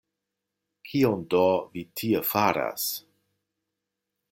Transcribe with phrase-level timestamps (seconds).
[0.87, 1.43] Kion do
[1.75, 2.89] vi tie faras?